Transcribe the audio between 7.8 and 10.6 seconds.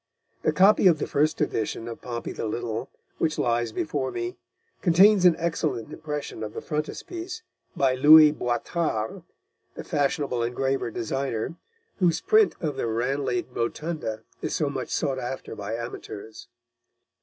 Louis Boitard, the fashionable